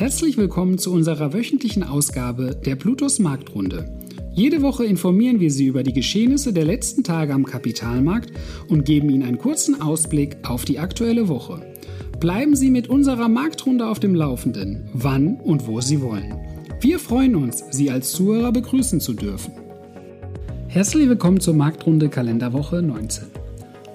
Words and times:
Herzlich 0.00 0.38
willkommen 0.38 0.78
zu 0.78 0.94
unserer 0.94 1.34
wöchentlichen 1.34 1.82
Ausgabe 1.82 2.56
der 2.64 2.74
Plutos 2.74 3.18
Marktrunde. 3.18 3.84
Jede 4.32 4.62
Woche 4.62 4.86
informieren 4.86 5.40
wir 5.40 5.50
Sie 5.50 5.66
über 5.66 5.82
die 5.82 5.92
Geschehnisse 5.92 6.54
der 6.54 6.64
letzten 6.64 7.04
Tage 7.04 7.34
am 7.34 7.44
Kapitalmarkt 7.44 8.32
und 8.68 8.86
geben 8.86 9.10
Ihnen 9.10 9.24
einen 9.24 9.36
kurzen 9.36 9.82
Ausblick 9.82 10.38
auf 10.48 10.64
die 10.64 10.78
aktuelle 10.78 11.28
Woche. 11.28 11.60
Bleiben 12.18 12.56
Sie 12.56 12.70
mit 12.70 12.88
unserer 12.88 13.28
Marktrunde 13.28 13.86
auf 13.86 14.00
dem 14.00 14.14
Laufenden, 14.14 14.88
wann 14.94 15.36
und 15.36 15.66
wo 15.66 15.82
Sie 15.82 16.00
wollen. 16.00 16.34
Wir 16.80 16.98
freuen 16.98 17.36
uns, 17.36 17.62
Sie 17.70 17.90
als 17.90 18.12
Zuhörer 18.12 18.52
begrüßen 18.52 19.00
zu 19.00 19.12
dürfen. 19.12 19.52
Herzlich 20.68 21.10
willkommen 21.10 21.40
zur 21.40 21.52
Marktrunde 21.52 22.08
Kalenderwoche 22.08 22.80
19. 22.80 23.26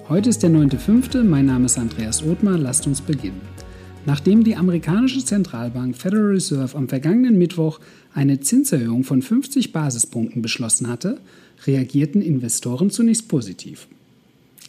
Heute 0.08 0.30
ist 0.30 0.44
der 0.44 0.52
9.5. 0.52 1.24
Mein 1.24 1.48
Name 1.48 1.66
ist 1.66 1.80
Andreas 1.80 2.24
Othmar. 2.24 2.60
Lasst 2.60 2.86
uns 2.86 3.02
beginnen. 3.02 3.55
Nachdem 4.06 4.44
die 4.44 4.56
amerikanische 4.56 5.26
Zentralbank 5.26 5.98
Federal 5.98 6.28
Reserve 6.28 6.78
am 6.78 6.88
vergangenen 6.88 7.40
Mittwoch 7.40 7.80
eine 8.14 8.40
Zinserhöhung 8.40 9.04
von 9.04 9.24
50 9.24 9.72
Basispunkten 9.72 10.44
beschlossen 10.44 10.88
hatte, 10.88 11.20
reagierten 11.66 12.22
Investoren 12.22 12.92
zunächst 12.92 13.28
positiv. 13.28 13.88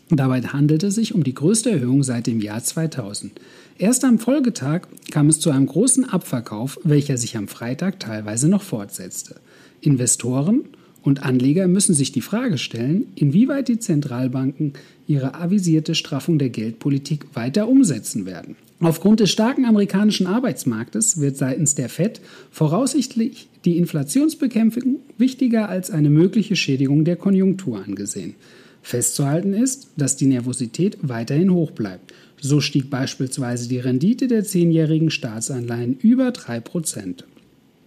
Dabei 0.08 0.40
handelte 0.40 0.86
es 0.86 0.94
sich 0.94 1.14
um 1.14 1.24
die 1.24 1.34
größte 1.34 1.70
Erhöhung 1.70 2.02
seit 2.02 2.28
dem 2.28 2.40
Jahr 2.40 2.62
2000. 2.62 3.32
Erst 3.76 4.04
am 4.04 4.18
Folgetag 4.18 4.82
kam 5.10 5.28
es 5.28 5.40
zu 5.40 5.50
einem 5.50 5.66
großen 5.66 6.08
Abverkauf, 6.08 6.78
welcher 6.84 7.18
sich 7.18 7.36
am 7.36 7.48
Freitag 7.48 8.00
teilweise 8.00 8.48
noch 8.48 8.62
fortsetzte. 8.62 9.36
Investoren 9.80 10.62
und 11.02 11.24
Anleger 11.24 11.66
müssen 11.68 11.94
sich 11.94 12.12
die 12.12 12.20
Frage 12.20 12.56
stellen, 12.56 13.08
inwieweit 13.16 13.68
die 13.68 13.80
Zentralbanken 13.80 14.74
ihre 15.06 15.34
avisierte 15.34 15.94
Straffung 15.94 16.38
der 16.38 16.50
Geldpolitik 16.50 17.26
weiter 17.34 17.68
umsetzen 17.68 18.26
werden. 18.26 18.56
Aufgrund 18.80 19.20
des 19.20 19.30
starken 19.30 19.64
amerikanischen 19.64 20.26
Arbeitsmarktes 20.26 21.18
wird 21.20 21.38
seitens 21.38 21.74
der 21.74 21.88
Fed 21.88 22.20
voraussichtlich 22.50 23.48
die 23.64 23.78
Inflationsbekämpfung 23.78 25.00
wichtiger 25.16 25.70
als 25.70 25.90
eine 25.90 26.10
mögliche 26.10 26.56
Schädigung 26.56 27.04
der 27.04 27.16
Konjunktur 27.16 27.82
angesehen. 27.82 28.34
Festzuhalten 28.82 29.54
ist, 29.54 29.88
dass 29.96 30.16
die 30.16 30.26
Nervosität 30.26 30.98
weiterhin 31.00 31.52
hoch 31.52 31.70
bleibt. 31.70 32.12
So 32.40 32.60
stieg 32.60 32.90
beispielsweise 32.90 33.68
die 33.68 33.78
Rendite 33.78 34.28
der 34.28 34.44
zehnjährigen 34.44 35.10
Staatsanleihen 35.10 35.96
über 35.98 36.28
3%. 36.28 37.24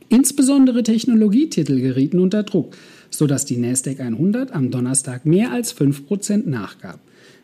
Insbesondere 0.10 0.82
Technologietitel 0.82 1.80
gerieten 1.80 2.20
unter 2.20 2.42
Druck, 2.42 2.76
sodass 3.12 3.46
die 3.46 3.58
Nasdaq 3.58 4.00
100 4.00 4.52
am 4.52 4.72
Donnerstag 4.72 5.26
mehr 5.26 5.52
als 5.52 5.74
5% 5.74 6.50
nachgab. 6.50 7.00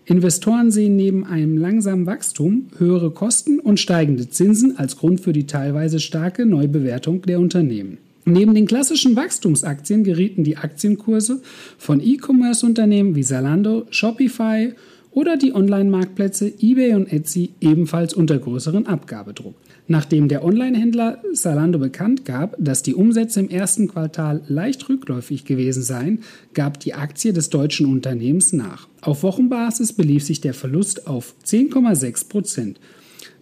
Investoren 0.08 0.70
sehen 0.70 0.96
neben 0.96 1.26
einem 1.26 1.58
langsamen 1.58 2.06
Wachstum 2.06 2.68
höhere 2.78 3.10
Kosten 3.10 3.60
und 3.60 3.80
steigende 3.80 4.30
Zinsen 4.30 4.78
als 4.78 4.98
Grund 4.98 5.22
für 5.22 5.34
die 5.34 5.48
teilweise 5.48 6.00
starke 6.00 6.46
Neubewertung 6.46 7.24
der 7.24 7.40
Unternehmen. 7.40 7.98
Neben 8.24 8.54
den 8.54 8.68
klassischen 8.68 9.16
Wachstumsaktien 9.16 10.04
gerieten 10.04 10.44
die 10.44 10.58
Aktienkurse 10.58 11.42
von 11.78 12.00
E-Commerce-Unternehmen 12.02 13.16
wie 13.16 13.24
Zalando, 13.24 13.86
Shopify 13.90 14.74
oder 15.16 15.38
die 15.38 15.56
Online-Marktplätze 15.56 16.54
eBay 16.60 16.94
und 16.94 17.12
Etsy 17.12 17.52
ebenfalls 17.62 18.14
unter 18.14 18.38
größeren 18.38 18.86
Abgabedruck. 18.86 19.56
Nachdem 19.88 20.28
der 20.28 20.44
Online-Händler 20.44 21.24
Zalando 21.34 21.80
bekannt 21.80 22.26
gab, 22.26 22.56
dass 22.60 22.84
die 22.84 22.94
Umsätze 22.94 23.40
im 23.40 23.50
ersten 23.50 23.88
Quartal 23.88 24.42
leicht 24.48 24.88
rückläufig 24.90 25.46
gewesen 25.46 25.84
seien, 25.84 26.20
gab 26.54 26.82
die 26.82 26.94
Aktie 26.94 27.32
des 27.32 27.50
deutschen 27.50 27.86
Unternehmens 27.86 28.52
nach. 28.52 28.90
Auf 29.02 29.24
Wochenbasis 29.24 29.94
belief 29.94 30.26
sich 30.26 30.42
der 30.42 30.54
Verlust 30.54 31.08
auf 31.08 31.34
10,6 31.46 32.28
Prozent. 32.28 32.80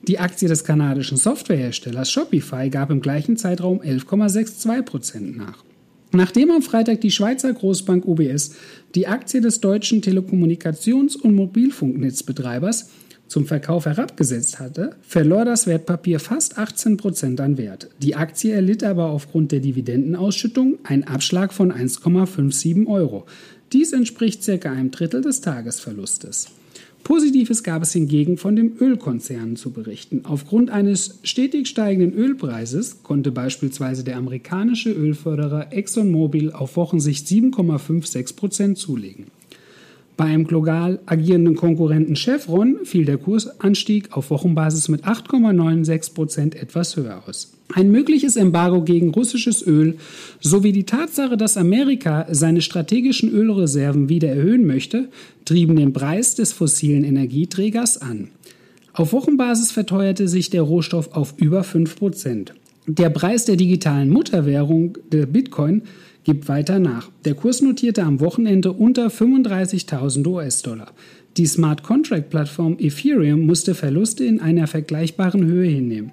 Die 0.08 0.20
Aktie 0.20 0.48
des 0.48 0.64
kanadischen 0.66 1.18
Softwareherstellers 1.18 2.12
Shopify 2.12 2.70
gab 2.70 2.92
im 2.92 3.02
gleichen 3.02 3.36
Zeitraum 3.36 3.82
11,62 3.82 4.82
Prozent 4.84 5.38
nach. 5.38 5.64
Nachdem 6.16 6.52
am 6.52 6.62
Freitag 6.62 7.02
die 7.02 7.10
Schweizer 7.10 7.52
Großbank 7.52 8.06
UBS 8.06 8.52
die 8.94 9.08
Aktie 9.08 9.42
des 9.42 9.62
deutschen 9.62 10.02
Telekommunikations- 10.02 11.18
und 11.18 11.34
Mobilfunknetzbetreibers 11.34 12.92
zum 13.28 13.48
Verkauf 13.48 13.88
herabgesetzt 13.88 14.60
hatte, 14.60 14.96
verlor 15.02 15.44
das 15.44 15.66
Wertpapier 15.66 16.20
fast 16.20 16.60
18 16.60 16.98
Prozent 16.98 17.42
an 17.42 17.58
Wert. 17.58 17.90
Die 17.98 18.16
Aktie 18.16 18.54
erlitt 18.54 18.84
aber 18.84 19.10
aufgrund 19.10 19.52
der 19.52 19.60
Dividendenausschüttung 19.60 20.78
einen 20.84 21.04
Abschlag 21.04 21.52
von 21.52 21.74
1,57 21.74 22.86
Euro. 22.86 23.26
Dies 23.72 23.92
entspricht 23.92 24.44
circa 24.44 24.72
einem 24.72 24.92
Drittel 24.92 25.22
des 25.22 25.42
Tagesverlustes. 25.42 26.50
Positives 27.04 27.64
gab 27.64 27.84
es 27.84 27.92
hingegen 27.92 28.38
von 28.38 28.56
dem 28.56 28.78
Ölkonzern 28.80 29.58
zu 29.58 29.72
berichten. 29.72 30.22
Aufgrund 30.24 30.70
eines 30.70 31.20
stetig 31.24 31.68
steigenden 31.68 32.14
Ölpreises 32.14 33.04
konnte 33.04 33.32
beispielsweise 33.32 34.06
der 34.06 34.16
amerikanische 34.16 34.92
Ölförderer 34.92 35.74
ExxonMobil 35.74 36.54
auf 36.54 36.78
Wochensicht 36.78 37.28
7,56 37.28 38.36
Prozent 38.38 38.78
zulegen. 38.78 39.26
Bei 40.16 40.26
einem 40.26 40.46
global 40.46 41.00
agierenden 41.08 41.56
Konkurrenten 41.56 42.16
Chevron 42.16 42.78
fiel 42.84 43.06
der 43.06 43.18
Kursanstieg 43.18 44.16
auf 44.16 44.30
Wochenbasis 44.30 44.88
mit 44.88 45.06
8,96 45.06 46.14
Prozent 46.14 46.56
etwas 46.56 46.96
höher 46.96 47.24
aus. 47.28 47.54
Ein 47.74 47.92
mögliches 47.92 48.36
Embargo 48.36 48.84
gegen 48.84 49.10
russisches 49.10 49.66
Öl 49.66 49.98
sowie 50.40 50.72
die 50.72 50.84
Tatsache, 50.84 51.36
dass 51.36 51.58
Amerika 51.58 52.28
seine 52.30 52.62
strategischen 52.62 53.32
Ölreserven 53.32 54.10
wieder 54.10 54.30
erhöhen 54.30 54.68
möchte, 54.68 55.10
trieben 55.46 55.76
den 55.76 55.94
Preis 55.94 56.36
des 56.36 56.52
fossilen 56.52 57.04
Energieträgers 57.04 58.00
an. 58.00 58.28
Auf 58.94 59.14
Wochenbasis 59.14 59.72
verteuerte 59.72 60.28
sich 60.28 60.52
der 60.52 60.62
Rohstoff 60.62 61.16
auf 61.16 61.34
über 61.38 61.64
5 61.64 61.96
Prozent. 61.96 62.54
Der 62.86 63.10
Preis 63.10 63.46
der 63.46 63.56
digitalen 63.56 64.12
Mutterwährung, 64.12 64.98
der 65.12 65.26
Bitcoin, 65.26 65.84
gibt 66.24 66.48
weiter 66.48 66.80
nach. 66.80 67.10
Der 67.26 67.36
Kurs 67.36 67.62
notierte 67.62 68.04
am 68.04 68.20
Wochenende 68.20 68.72
unter 68.72 69.08
35.000 69.08 70.28
US-Dollar. 70.28 70.92
Die 71.38 71.46
Smart 71.46 71.84
Contract 71.84 72.30
Plattform 72.30 72.78
Ethereum 72.80 73.46
musste 73.46 73.74
Verluste 73.74 74.24
in 74.24 74.40
einer 74.40 74.68
vergleichbaren 74.68 75.46
Höhe 75.46 75.68
hinnehmen. 75.68 76.12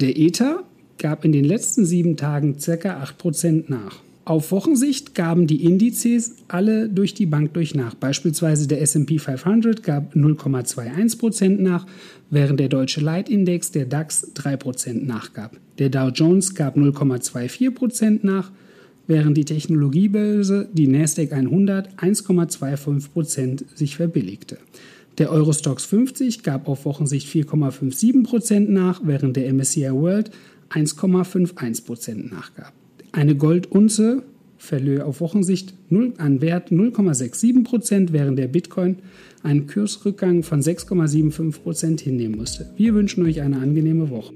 Der 0.00 0.18
Ether 0.18 0.64
gab 0.98 1.24
in 1.24 1.32
den 1.32 1.44
letzten 1.44 1.84
sieben 1.86 2.16
Tagen 2.16 2.56
ca. 2.58 3.02
8% 3.02 3.64
nach. 3.68 4.00
Auf 4.26 4.52
Wochensicht 4.52 5.14
gaben 5.14 5.46
die 5.46 5.64
Indizes 5.64 6.36
alle 6.46 6.88
durch 6.88 7.14
die 7.14 7.26
Bank 7.26 7.54
durch 7.54 7.74
nach. 7.74 7.94
Beispielsweise 7.94 8.68
der 8.68 8.80
SP 8.84 9.18
500 9.18 9.82
gab 9.82 10.14
0,21% 10.14 11.60
nach, 11.60 11.86
während 12.28 12.60
der 12.60 12.68
deutsche 12.68 13.00
Leitindex, 13.00 13.72
der 13.72 13.86
DAX, 13.86 14.30
3% 14.36 15.04
nachgab. 15.04 15.56
Der 15.78 15.88
Dow 15.88 16.10
Jones 16.10 16.54
gab 16.54 16.76
0,24% 16.76 18.20
nach, 18.22 18.52
während 19.10 19.36
die 19.36 19.44
Technologiebörse, 19.44 20.68
die 20.72 20.86
Nasdaq 20.86 21.32
100, 21.32 21.96
1,25% 21.96 23.64
sich 23.74 23.96
verbilligte. 23.96 24.56
Der 25.18 25.32
Eurostox 25.32 25.84
50 25.84 26.44
gab 26.44 26.68
auf 26.68 26.84
Wochensicht 26.84 27.26
4,57% 27.28 28.70
nach, 28.70 29.00
während 29.04 29.36
der 29.36 29.52
MSCI 29.52 29.90
World 29.90 30.30
1,51% 30.70 32.32
nachgab. 32.32 32.72
Eine 33.10 33.34
Goldunze 33.34 34.22
verlor 34.58 35.06
auf 35.06 35.20
Wochensicht 35.20 35.74
0, 35.88 36.12
an 36.18 36.40
Wert 36.40 36.70
0,67% 36.70 38.12
während 38.12 38.38
der 38.38 38.46
Bitcoin 38.46 38.98
einen 39.42 39.66
Kursrückgang 39.66 40.44
von 40.44 40.60
6,75% 40.60 42.00
hinnehmen 42.00 42.36
musste. 42.36 42.70
Wir 42.76 42.94
wünschen 42.94 43.26
euch 43.26 43.40
eine 43.40 43.58
angenehme 43.58 44.08
Woche. 44.10 44.32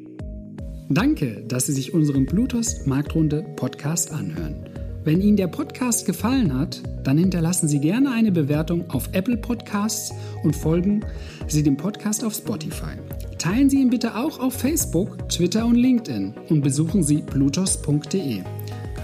Danke, 0.90 1.42
dass 1.48 1.66
Sie 1.66 1.72
sich 1.72 1.94
unseren 1.94 2.26
Bluetooth 2.26 2.86
Marktrunde 2.86 3.42
Podcast 3.56 4.12
anhören. 4.12 4.56
Wenn 5.02 5.20
Ihnen 5.20 5.36
der 5.36 5.48
Podcast 5.48 6.04
gefallen 6.04 6.58
hat, 6.58 6.82
dann 7.02 7.16
hinterlassen 7.16 7.68
Sie 7.68 7.78
gerne 7.78 8.10
eine 8.10 8.32
Bewertung 8.32 8.90
auf 8.90 9.08
Apple 9.12 9.38
Podcasts 9.38 10.12
und 10.42 10.54
folgen 10.54 11.00
Sie 11.46 11.62
dem 11.62 11.76
Podcast 11.76 12.24
auf 12.24 12.34
Spotify. 12.34 12.96
Teilen 13.38 13.70
Sie 13.70 13.80
ihn 13.80 13.90
bitte 13.90 14.14
auch 14.14 14.38
auf 14.40 14.54
Facebook, 14.54 15.28
Twitter 15.28 15.66
und 15.66 15.76
LinkedIn 15.76 16.34
und 16.50 16.62
besuchen 16.62 17.02
Sie 17.02 17.22
blutos.de. 17.22 18.42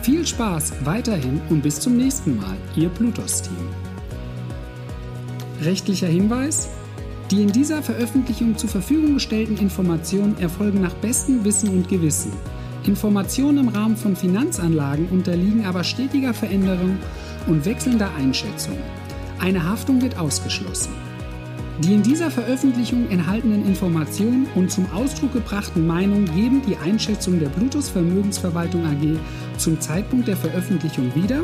Viel 0.03 0.27
Spaß 0.27 0.73
weiterhin 0.85 1.41
und 1.51 1.63
bis 1.63 1.81
zum 1.81 1.97
nächsten 1.97 2.37
Mal, 2.37 2.57
Ihr 2.77 2.89
Plutos-Team. 2.91 3.57
Rechtlicher 5.63 6.09
Hinweis: 6.09 6.69
die 7.31 7.43
in 7.43 7.53
dieser 7.53 7.83
Veröffentlichung 7.83 8.57
zur 8.57 8.69
Verfügung 8.69 9.15
gestellten 9.15 9.57
Informationen 9.57 10.37
erfolgen 10.39 10.81
nach 10.81 10.95
bestem 10.95 11.45
Wissen 11.45 11.69
und 11.69 11.89
Gewissen. 11.89 12.33
Informationen 12.87 13.59
im 13.59 13.69
Rahmen 13.69 13.97
von 13.97 14.17
Finanzanlagen 14.17 15.09
unterliegen 15.11 15.65
aber 15.65 15.85
stetiger 15.85 16.35
Veränderung 16.35 16.99
und 17.47 17.65
wechselnder 17.65 18.11
Einschätzung. 18.19 18.77
Eine 19.39 19.65
Haftung 19.65 20.03
wird 20.03 20.19
ausgeschlossen. 20.19 20.93
Die 21.81 21.95
in 21.95 22.03
dieser 22.03 22.31
Veröffentlichung 22.31 23.09
enthaltenen 23.11 23.67
Informationen 23.67 24.47
und 24.55 24.71
zum 24.71 24.91
Ausdruck 24.93 25.33
gebrachten 25.33 25.87
Meinungen 25.87 26.27
geben 26.35 26.61
die 26.67 26.77
Einschätzung 26.77 27.39
der 27.39 27.49
Bluetooth 27.49 27.85
Vermögensverwaltung 27.85 28.85
AG 28.85 29.19
zum 29.57 29.81
Zeitpunkt 29.81 30.29
der 30.29 30.37
Veröffentlichung 30.37 31.15
wieder 31.15 31.43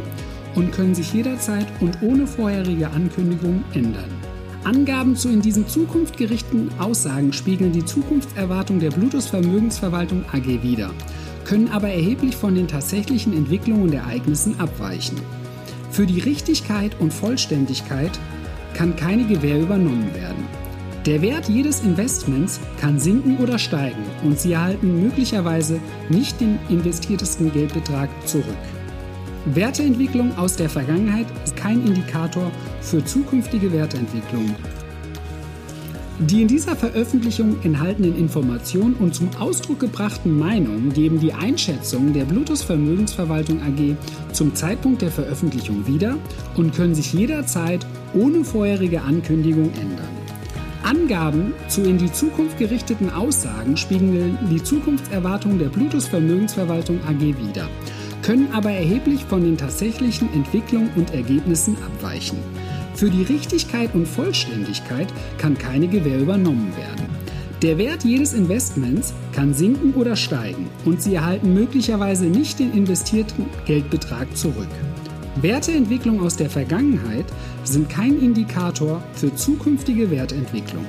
und 0.54 0.72
können 0.72 0.94
sich 0.94 1.12
jederzeit 1.12 1.66
und 1.80 2.02
ohne 2.02 2.26
vorherige 2.26 2.90
Ankündigung 2.90 3.64
ändern. 3.72 4.10
Angaben 4.66 5.14
zu 5.14 5.28
in 5.28 5.40
diesem 5.40 5.68
Zukunft 5.68 6.16
gerichteten 6.16 6.70
Aussagen 6.80 7.32
spiegeln 7.32 7.70
die 7.70 7.84
Zukunftserwartung 7.84 8.80
der 8.80 8.90
Bluetooth 8.90 9.22
Vermögensverwaltung 9.22 10.24
AG 10.32 10.60
wider, 10.60 10.90
können 11.44 11.68
aber 11.68 11.88
erheblich 11.88 12.34
von 12.34 12.56
den 12.56 12.66
tatsächlichen 12.66 13.32
Entwicklungen 13.32 13.84
und 13.84 13.92
Ereignissen 13.92 14.58
abweichen. 14.58 15.20
Für 15.92 16.04
die 16.04 16.18
Richtigkeit 16.18 16.96
und 16.98 17.14
Vollständigkeit 17.14 18.18
kann 18.74 18.96
keine 18.96 19.24
Gewähr 19.28 19.60
übernommen 19.60 20.12
werden. 20.14 20.44
Der 21.06 21.22
Wert 21.22 21.48
jedes 21.48 21.82
Investments 21.82 22.58
kann 22.80 22.98
sinken 22.98 23.38
oder 23.38 23.60
steigen 23.60 24.02
und 24.24 24.40
Sie 24.40 24.54
erhalten 24.54 25.00
möglicherweise 25.00 25.78
nicht 26.08 26.40
den 26.40 26.58
investiertesten 26.68 27.52
Geldbetrag 27.52 28.08
zurück. 28.26 28.44
Werteentwicklung 29.54 30.36
aus 30.36 30.56
der 30.56 30.68
Vergangenheit 30.68 31.26
ist 31.44 31.54
kein 31.56 31.86
Indikator 31.86 32.50
für 32.80 33.04
zukünftige 33.04 33.72
Werteentwicklung. 33.72 34.56
Die 36.18 36.42
in 36.42 36.48
dieser 36.48 36.74
Veröffentlichung 36.74 37.56
enthaltenen 37.62 38.16
Informationen 38.18 38.94
und 38.94 39.14
zum 39.14 39.28
Ausdruck 39.38 39.78
gebrachten 39.78 40.36
Meinungen 40.36 40.92
geben 40.92 41.20
die 41.20 41.32
Einschätzung 41.32 42.12
der 42.12 42.24
Bluetooth 42.24 42.62
Vermögensverwaltung 42.62 43.60
AG 43.62 43.96
zum 44.32 44.54
Zeitpunkt 44.54 45.02
der 45.02 45.12
Veröffentlichung 45.12 45.86
wieder 45.86 46.16
und 46.56 46.74
können 46.74 46.94
sich 46.94 47.12
jederzeit 47.12 47.86
ohne 48.14 48.44
vorherige 48.44 49.02
Ankündigung 49.02 49.70
ändern. 49.74 50.08
Angaben 50.82 51.52
zu 51.68 51.82
in 51.82 51.98
die 51.98 52.10
Zukunft 52.10 52.58
gerichteten 52.58 53.10
Aussagen 53.10 53.76
spiegeln 53.76 54.38
die 54.50 54.62
Zukunftserwartungen 54.62 55.58
der 55.58 55.68
Bluetooth 55.68 56.04
Vermögensverwaltung 56.04 56.98
AG 57.06 57.20
wider 57.20 57.68
können 58.26 58.52
aber 58.52 58.72
erheblich 58.72 59.24
von 59.24 59.44
den 59.44 59.56
tatsächlichen 59.56 60.28
Entwicklungen 60.34 60.90
und 60.96 61.14
Ergebnissen 61.14 61.76
abweichen. 61.80 62.38
Für 62.96 63.08
die 63.08 63.22
Richtigkeit 63.22 63.94
und 63.94 64.08
Vollständigkeit 64.08 65.06
kann 65.38 65.56
keine 65.56 65.86
Gewähr 65.86 66.18
übernommen 66.18 66.72
werden. 66.76 67.06
Der 67.62 67.78
Wert 67.78 68.02
jedes 68.02 68.32
Investments 68.32 69.14
kann 69.32 69.54
sinken 69.54 69.94
oder 69.94 70.16
steigen 70.16 70.68
und 70.84 71.00
Sie 71.00 71.14
erhalten 71.14 71.54
möglicherweise 71.54 72.24
nicht 72.24 72.58
den 72.58 72.72
investierten 72.72 73.46
Geldbetrag 73.64 74.36
zurück. 74.36 74.66
Werteentwicklungen 75.40 76.20
aus 76.20 76.36
der 76.36 76.50
Vergangenheit 76.50 77.26
sind 77.62 77.88
kein 77.88 78.18
Indikator 78.18 79.04
für 79.12 79.32
zukünftige 79.36 80.10
Wertentwicklung. 80.10 80.84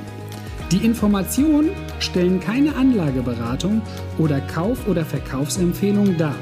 Die 0.71 0.83
Informationen 0.83 1.69
stellen 1.99 2.39
keine 2.39 2.75
Anlageberatung 2.75 3.83
oder 4.17 4.41
Kauf- 4.41 4.87
oder 4.87 5.05
Verkaufsempfehlung 5.05 6.17
dar 6.17 6.35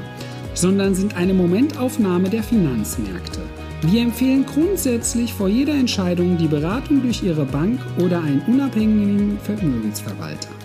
sondern 0.56 0.94
sind 0.94 1.16
eine 1.16 1.34
Momentaufnahme 1.34 2.28
der 2.28 2.42
Finanzmärkte. 2.42 3.40
Wir 3.82 4.02
empfehlen 4.02 4.44
grundsätzlich 4.46 5.32
vor 5.32 5.48
jeder 5.48 5.74
Entscheidung 5.74 6.38
die 6.38 6.48
Beratung 6.48 7.02
durch 7.02 7.22
Ihre 7.22 7.44
Bank 7.44 7.78
oder 8.02 8.22
einen 8.22 8.42
unabhängigen 8.48 9.38
Vermögensverwalter. 9.38 10.55